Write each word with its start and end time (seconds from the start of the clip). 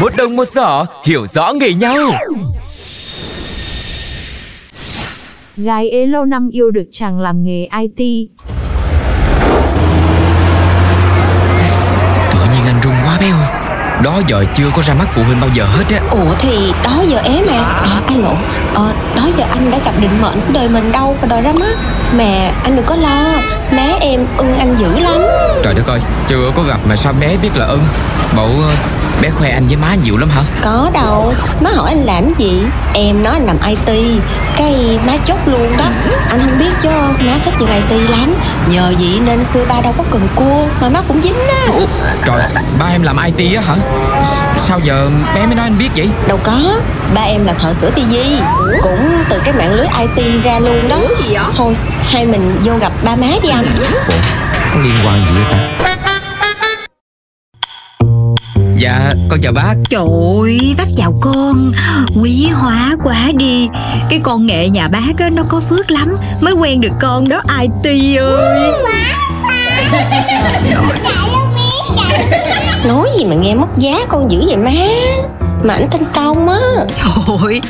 Một 0.00 0.12
đồng 0.16 0.36
một 0.36 0.48
giỏ 0.48 0.86
hiểu 1.04 1.26
rõ 1.26 1.52
nghề 1.52 1.72
nhau. 1.72 1.96
Gái 5.56 5.90
ế 5.90 6.06
lâu 6.06 6.24
năm 6.24 6.48
yêu 6.52 6.70
được 6.70 6.84
chàng 6.90 7.20
làm 7.20 7.44
nghề 7.44 7.68
IT. 7.80 8.28
Tự 12.32 12.38
nhiên 12.52 12.64
anh 12.66 12.80
run 12.82 12.94
quá 13.04 13.18
bé 13.20 13.30
ơi. 13.30 13.48
Đó 14.04 14.20
giờ 14.28 14.44
chưa 14.54 14.70
có 14.76 14.82
ra 14.82 14.94
mắt 14.94 15.06
phụ 15.10 15.22
huynh 15.22 15.40
bao 15.40 15.50
giờ 15.54 15.64
hết 15.64 15.84
á. 15.90 16.00
Ủa 16.10 16.34
thì 16.38 16.72
đó 16.84 17.02
giờ 17.08 17.18
é 17.24 17.42
mà 17.46 17.64
À 17.64 18.02
anh 18.06 18.22
lộn 18.22 18.36
ờ, 18.74 18.92
Đó 19.16 19.28
giờ 19.38 19.44
anh 19.50 19.70
đã 19.70 19.78
gặp 19.84 19.92
định 20.00 20.10
mệnh 20.22 20.34
của 20.46 20.52
đời 20.52 20.68
mình 20.68 20.92
đâu 20.92 21.16
Và 21.20 21.28
đòi 21.28 21.42
ra 21.42 21.52
mắt. 21.52 21.78
Mà 22.18 22.52
anh 22.62 22.76
đừng 22.76 22.84
có 22.86 22.96
lo 22.96 23.24
Má 23.76 23.86
em 24.00 24.26
ưng 24.36 24.58
anh 24.58 24.76
dữ 24.78 24.98
lắm. 24.98 25.20
Trời 25.62 25.74
đất 25.74 25.86
ơi 25.86 26.00
Chưa 26.28 26.50
có 26.54 26.62
gặp 26.62 26.80
mà 26.84 26.96
sao 26.96 27.12
bé 27.20 27.36
biết 27.42 27.56
là 27.56 27.64
ưng? 27.66 27.82
Bộ 28.36 28.42
ờ, 28.42 28.70
bé 29.22 29.30
khoe 29.30 29.50
anh 29.50 29.66
với 29.66 29.76
má 29.76 29.94
nhiều 29.94 30.16
lắm 30.16 30.28
hả? 30.30 30.42
Có 30.62 30.90
đâu 30.92 31.34
Má 31.60 31.70
hỏi 31.76 31.90
anh 31.90 31.98
làm 32.04 32.34
gì? 32.38 32.62
Em 32.94 33.22
nói 33.22 33.32
anh 33.32 33.46
làm 33.46 33.56
IT 33.66 34.20
Cái 34.56 34.98
má 35.06 35.12
chốt 35.26 35.38
luôn 35.46 35.76
đó. 35.78 35.84
Anh 36.28 36.40
không 36.40 36.58
biết 36.58 36.70
chứ 36.82 36.88
Má 37.18 37.38
thích 37.44 37.54
những 37.58 37.68
IT 37.88 38.10
lắm. 38.10 38.34
Nhờ 38.70 38.92
vậy 38.98 39.20
nên 39.26 39.44
xưa 39.44 39.64
ba 39.68 39.80
đâu 39.80 39.94
có 39.98 40.04
cần 40.10 40.28
cua 40.34 40.66
Mà 40.80 40.88
má 40.88 41.00
cũng 41.08 41.22
dính 41.22 41.38
á. 41.48 41.66
Trời 42.24 42.42
ba 42.78 42.86
em 42.86 43.02
làm 43.02 43.16
IT 43.36 43.56
á 43.56 43.62
hả? 43.66 43.74
Sao 44.56 44.80
giờ 44.84 45.10
bé 45.34 45.46
mới 45.46 45.54
nói 45.54 45.66
anh 45.66 45.78
biết 45.78 45.88
vậy? 45.96 46.10
Đâu 46.28 46.38
có 46.44 46.58
Ba 47.14 47.20
em 47.20 47.44
là 47.46 47.52
thợ 47.52 47.72
sửa 47.72 47.90
tivi 47.90 48.38
Cũng 48.82 49.08
từ 49.28 49.38
cái 49.44 49.52
mạng 49.52 49.74
lưới 49.74 49.86
IT 50.00 50.44
ra 50.44 50.58
luôn 50.58 50.88
đó. 50.88 51.00
Thôi 51.56 51.76
hai 52.08 52.26
mình 52.26 52.60
vô 52.62 52.72
gặp 52.80 52.92
ba 53.04 53.16
má 53.16 53.26
đi 53.42 53.48
anh? 53.48 53.66
Ủa 53.80 54.10
có 54.74 54.80
liên 54.80 54.94
quan 55.04 55.26
gì 55.26 55.32
vậy 55.34 55.44
ta? 55.50 55.58
Dạ 58.78 59.12
con 59.30 59.40
chào 59.42 59.52
bác. 59.52 59.74
Trời 59.90 60.04
ơi, 60.42 60.74
bác 60.78 60.84
chào 60.96 61.18
con. 61.20 61.72
Quý 62.22 62.48
hóa 62.54 62.96
quá 63.04 63.16
đi. 63.34 63.68
Cái 64.10 64.20
con 64.22 64.46
nghệ 64.46 64.68
nhà 64.68 64.88
bác 64.92 65.18
á, 65.18 65.30
nó 65.30 65.42
có 65.48 65.60
phước 65.60 65.90
lắm. 65.90 66.14
Mới 66.40 66.54
quen 66.54 66.80
được 66.80 66.92
con 67.00 67.28
đó 67.28 67.42
IT 67.60 68.16
ơi. 68.18 68.72
Nói 72.84 73.08
gì 73.18 73.24
mà 73.24 73.34
nghe 73.34 73.54
mất 73.54 73.76
giá 73.76 73.98
con 74.08 74.30
dữ 74.30 74.42
vậy 74.46 74.56
má? 74.56 74.86
Mà 75.64 75.74
anh 75.74 75.88
tên 75.90 76.02
Công 76.14 76.48
á. 76.48 76.58
Trời 76.98 77.60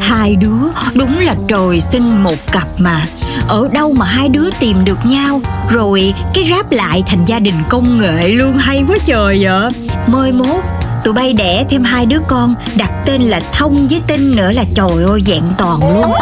Hai 0.00 0.36
đứa 0.36 0.68
đúng 0.94 1.18
là 1.18 1.34
trời 1.48 1.80
sinh 1.80 2.22
một 2.22 2.36
cặp 2.52 2.66
mà 2.78 3.00
Ở 3.48 3.68
đâu 3.72 3.92
mà 3.92 4.06
hai 4.06 4.28
đứa 4.28 4.50
tìm 4.60 4.84
được 4.84 4.98
nhau? 5.06 5.40
Rồi 5.70 6.14
cái 6.34 6.50
ráp 6.50 6.72
lại 6.72 7.02
thành 7.06 7.24
gia 7.24 7.38
đình 7.38 7.54
công 7.68 8.00
nghệ 8.00 8.28
luôn 8.28 8.56
Hay 8.56 8.84
quá 8.88 8.96
trời 9.04 9.44
vậy 9.44 9.70
Mời 10.06 10.32
mốt 10.32 10.64
Tụi 11.04 11.14
bay 11.14 11.32
đẻ 11.32 11.64
thêm 11.70 11.84
hai 11.84 12.06
đứa 12.06 12.20
con 12.26 12.54
Đặt 12.76 12.90
tên 13.04 13.22
là 13.22 13.40
Thông 13.52 13.86
với 13.90 14.02
Tinh 14.06 14.36
nữa 14.36 14.52
là 14.52 14.64
trời 14.74 15.04
ơi 15.06 15.22
dạng 15.26 15.48
toàn 15.58 15.80
luôn. 15.94 16.12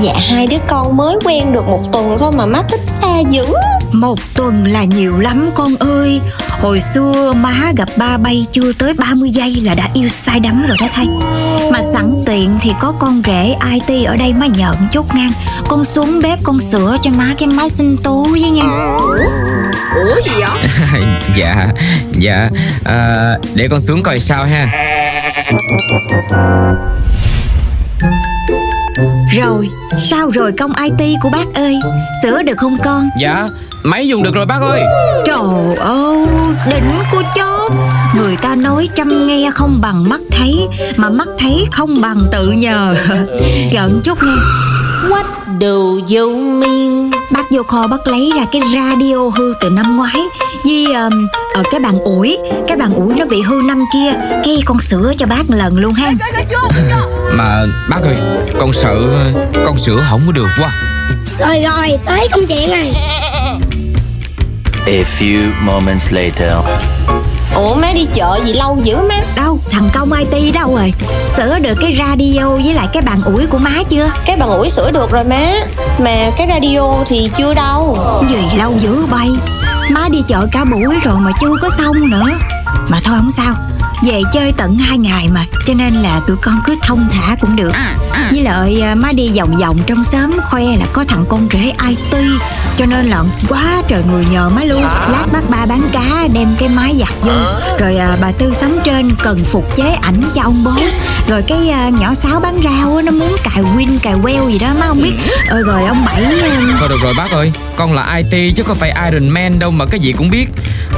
Dạ 0.00 0.12
hai 0.30 0.46
đứa 0.46 0.56
con 0.66 0.96
mới 0.96 1.16
quen 1.24 1.52
được 1.52 1.68
một 1.68 1.92
tuần 1.92 2.16
thôi 2.18 2.32
mà 2.36 2.46
má 2.46 2.62
thích 2.62 2.80
xa 2.86 3.18
dữ. 3.30 3.44
Một 3.92 4.18
tuần 4.34 4.66
là 4.66 4.84
nhiều 4.84 5.18
lắm 5.18 5.50
con 5.54 5.76
ơi. 5.76 6.20
Hồi 6.60 6.80
xưa 6.80 7.32
má 7.32 7.72
gặp 7.76 7.88
ba 7.96 8.16
bay 8.18 8.46
chưa 8.52 8.72
tới 8.72 8.94
30 8.94 9.30
giây 9.30 9.54
là 9.62 9.74
đã 9.74 9.88
yêu 9.94 10.08
say 10.08 10.40
đắm 10.40 10.64
rồi 10.68 10.76
đó 10.80 10.86
thay 10.92 11.06
Mà 11.72 11.78
sẵn 11.92 12.14
tiện 12.26 12.49
thì 12.70 12.76
có 12.80 12.92
con 12.98 13.22
rể 13.26 13.56
IT 13.72 14.06
ở 14.06 14.16
đây 14.16 14.32
má 14.32 14.46
nhận 14.46 14.76
chút 14.92 15.14
ngang. 15.14 15.32
Con 15.68 15.84
xuống 15.84 16.20
bếp 16.22 16.38
con 16.44 16.60
sửa 16.60 16.96
cho 17.02 17.10
má 17.10 17.26
cái 17.38 17.48
máy 17.48 17.70
sinh 17.70 17.96
tố 17.96 18.26
với 18.30 18.50
nha. 18.50 18.62
Dạ 21.36 21.68
Dạ. 22.12 22.48
À, 22.84 23.36
Để 23.54 23.68
con 23.70 23.80
xuống 23.80 24.02
coi 24.02 24.20
sao 24.20 24.44
ha. 24.44 24.66
Rồi, 29.36 29.68
sao 30.00 30.30
rồi 30.30 30.52
công 30.52 30.72
IT 30.74 31.16
của 31.22 31.30
bác 31.30 31.54
ơi? 31.54 31.78
Sửa 32.22 32.42
được 32.42 32.58
không 32.58 32.76
con? 32.84 33.08
Dạ 33.20 33.48
Máy 33.82 34.08
dùng 34.08 34.22
được 34.22 34.34
rồi 34.34 34.46
bác 34.46 34.60
ơi. 34.60 34.82
Trời 35.26 35.76
nói 38.80 38.88
trăm 38.94 39.26
nghe 39.26 39.50
không 39.54 39.80
bằng 39.80 40.08
mắt 40.08 40.20
thấy 40.30 40.68
Mà 40.96 41.10
mắt 41.10 41.28
thấy 41.38 41.66
không 41.72 42.00
bằng 42.00 42.18
tự 42.32 42.50
nhờ. 42.50 42.94
Giận 43.72 44.00
chút 44.04 44.18
nghe 44.22 44.36
What 45.08 45.24
do 45.58 46.16
you 46.16 46.30
mean? 46.36 47.10
Bác 47.32 47.50
vô 47.50 47.62
kho 47.62 47.86
bác 47.86 48.06
lấy 48.06 48.32
ra 48.36 48.44
cái 48.52 48.62
radio 48.74 49.28
hư 49.36 49.52
từ 49.60 49.70
năm 49.70 49.96
ngoái. 49.96 50.16
Với 50.64 50.84
um, 50.84 51.26
ở 51.54 51.62
cái 51.70 51.80
bàn 51.80 51.98
ủi 51.98 52.38
Cái 52.68 52.76
bàn 52.76 52.94
ủi 52.94 53.14
nó 53.14 53.24
bị 53.24 53.42
hư 53.42 53.54
năm 53.64 53.84
kia 53.92 54.12
Cái 54.44 54.62
con 54.64 54.80
sửa 54.80 55.12
cho 55.18 55.26
bác 55.26 55.50
lần 55.50 55.78
luôn 55.78 55.94
ha. 55.94 56.12
Mà 57.32 57.66
bác 57.88 58.02
ơi 58.02 58.16
Con 58.60 58.72
sợ 58.72 58.96
Con 59.64 59.76
sửa 59.76 60.02
không 60.10 60.22
có 60.26 60.32
được 60.32 60.48
quá. 60.60 60.70
Rồi 61.38 61.62
rồi, 61.62 61.98
tới 62.04 62.28
công 62.32 62.46
chuyện 62.46 62.70
này 62.70 62.92
A 64.86 65.04
few 65.18 65.50
moments 65.64 66.12
later. 66.12 66.52
Ủa 67.60 67.74
má 67.74 67.92
đi 67.92 68.06
chợ 68.14 68.40
gì 68.44 68.52
lâu 68.52 68.78
dữ 68.84 68.96
má? 68.96 69.14
Đâu, 69.36 69.58
thằng 69.70 69.90
công 69.94 70.12
IT 70.12 70.54
đâu 70.54 70.76
rồi 70.76 70.92
Sửa 71.36 71.58
được 71.58 71.74
cái 71.80 71.96
radio 71.98 72.48
với 72.48 72.74
lại 72.74 72.88
cái 72.92 73.02
bàn 73.02 73.22
ủi 73.24 73.46
của 73.46 73.58
má 73.58 73.82
chưa? 73.88 74.10
Cái 74.26 74.36
bằng 74.36 74.50
ủi 74.50 74.70
sửa 74.70 74.90
được 74.90 75.10
rồi 75.10 75.24
má. 75.24 75.52
Mà 75.98 76.30
cái 76.36 76.46
radio 76.48 77.04
thì 77.06 77.30
chưa 77.36 77.54
đâu. 77.54 77.98
Gì 78.30 78.58
lâu 78.58 78.74
dữ 78.80 79.06
bay. 79.10 79.28
Má 79.90 80.08
đi 80.08 80.22
chợ 80.28 80.46
cả 80.52 80.64
buổi 80.64 80.96
rồi 81.02 81.16
mà 81.20 81.30
chưa 81.40 81.56
có 81.62 81.70
xong 81.70 82.10
nữa. 82.10 82.26
Mà 82.88 83.00
thôi 83.04 83.16
không 83.18 83.30
sao 83.30 83.54
Về 84.02 84.22
chơi 84.32 84.52
tận 84.52 84.78
hai 84.78 84.98
ngày 84.98 85.28
mà 85.28 85.44
Cho 85.66 85.74
nên 85.74 85.94
là 85.94 86.20
tụi 86.26 86.36
con 86.36 86.60
cứ 86.66 86.76
thông 86.82 87.08
thả 87.12 87.36
cũng 87.40 87.56
được. 87.56 87.72
Với 88.30 88.40
lại 88.42 88.80
à, 88.80 88.94
má 88.94 89.12
đi 89.12 89.30
vòng 89.38 89.56
vòng 89.60 89.78
trong 89.86 90.04
xóm 90.04 90.30
Khoe 90.50 90.62
là 90.64 90.86
có 90.92 91.04
thằng 91.08 91.24
con 91.28 91.48
rể 91.52 91.72
IT 91.88 92.20
Cho 92.78 92.86
nên 92.86 93.06
là 93.06 93.22
quá 93.48 93.82
trời 93.88 94.02
người 94.10 94.24
nhờ 94.32 94.48
má 94.48 94.64
luôn. 94.64 94.82
Lát 94.82 95.26
bác 95.32 95.50
ba 95.50 95.66
bán 95.66 95.88
cá 95.92 96.28
đem 96.32 96.48
cái 96.58 96.68
máy 96.68 96.94
giặt 96.98 97.14
vô. 97.22 97.32
Rồi 97.78 97.96
à, 97.96 98.16
bà 98.20 98.32
Tư 98.32 98.52
sống 98.60 98.80
trên 98.84 99.14
cần 99.22 99.44
phục 99.44 99.76
chế 99.76 99.90
ảnh 100.02 100.22
cho 100.34 100.42
ông 100.42 100.64
bố. 100.64 100.72
Rồi 101.28 101.42
cái 101.42 101.68
à, 101.68 101.88
nhỏ 101.88 102.14
sáu 102.14 102.40
bán 102.40 102.60
rau 102.64 103.02
nó 103.02 103.12
muốn 103.12 103.36
cài 103.44 103.64
win 103.64 103.98
cài 104.02 104.14
queo 104.22 104.48
gì 104.50 104.58
đó 104.58 104.68
má 104.80 104.86
không 104.86 105.02
biết. 105.02 105.12
Ờ, 105.48 105.62
Rồi 105.62 105.84
ông 105.84 106.04
bảy 106.06 106.24
à, 106.24 106.30
Thôi 106.78 106.88
được 106.88 106.98
rồi 107.02 107.14
bác 107.14 107.30
ơi. 107.30 107.52
Con 107.76 107.92
là 107.92 108.22
IT 108.30 108.56
chứ 108.56 108.62
không 108.62 108.76
phải 108.76 108.92
Iron 109.10 109.28
Man 109.28 109.58
đâu 109.58 109.70
mà 109.70 109.84
cái 109.84 110.00
gì 110.00 110.12
cũng 110.12 110.30
biết. 110.30 110.46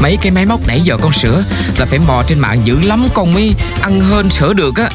Mấy 0.00 0.16
cái 0.22 0.32
máy 0.32 0.46
móc 0.46 0.66
nãy 0.66 0.80
giờ 0.80 0.96
con 1.00 1.12
sửa 1.12 1.44
Là 1.78 1.86
phải 1.86 1.98
mò 1.98 2.22
trên 2.26 2.38
mạng 2.38 2.60
dữ 2.64 2.80
lắm 2.80 2.91
con 3.14 3.34
mới 3.34 3.54
ăn 3.82 4.00
hơn 4.00 4.30
sửa 4.30 4.52
được 4.52 4.76
á. 4.76 4.88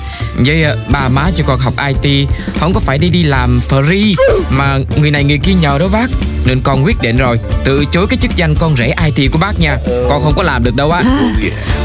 Vậy 0.45 0.63
à, 0.63 0.75
bà 0.89 1.07
má 1.07 1.29
cho 1.35 1.43
con 1.47 1.59
học 1.59 1.73
IT 1.87 2.27
Không 2.59 2.73
có 2.73 2.79
phải 2.79 2.97
đi 2.97 3.09
đi 3.09 3.23
làm 3.23 3.61
free 3.69 4.15
Mà 4.49 4.77
người 4.95 5.11
này 5.11 5.23
người 5.23 5.37
kia 5.37 5.53
nhờ 5.53 5.77
đó 5.77 5.87
bác. 5.91 6.07
Nên 6.45 6.61
con 6.61 6.85
quyết 6.85 7.01
định 7.01 7.17
rồi 7.17 7.39
Từ 7.63 7.85
chối 7.91 8.07
cái 8.07 8.17
chức 8.17 8.35
danh 8.35 8.55
con 8.55 8.77
rể 8.77 8.93
IT 9.05 9.31
của 9.31 9.39
bác 9.39 9.59
nha. 9.59 9.77
Con 10.09 10.23
không 10.23 10.33
có 10.35 10.43
làm 10.43 10.63
được 10.63 10.75
đâu 10.75 10.91
á. 10.91 11.03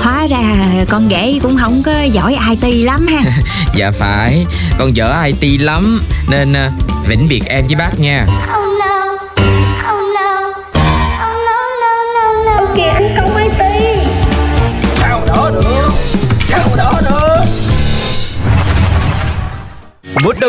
Hóa 0.01 0.27
ra 0.27 0.41
con 0.89 1.09
ghẻ 1.09 1.33
cũng 1.43 1.57
không 1.57 1.83
có 1.83 1.93
giỏi 2.03 2.37
IT 2.51 2.85
lắm 2.85 3.07
ha. 3.07 3.31
Dạ 3.75 3.91
phải 3.91 4.47
Con 4.79 4.97
dở 4.97 5.23
IT 5.25 5.61
lắm 5.61 6.03
Nên 6.29 6.53
à, 6.53 6.71
vĩnh 7.09 7.29
biệt 7.29 7.43
em 7.47 7.67
với 7.67 7.77
bác 7.77 8.01
nha. 8.01 8.27
Oh 8.27 8.79
no. 8.79 9.13
Oh 9.93 10.15
no. 10.15 10.49
Oh 10.49 11.37
no 11.45 11.59
no 11.81 11.93
no 12.15 12.45
no. 12.45 12.57
Ok 12.57 12.95
anh 12.95 13.22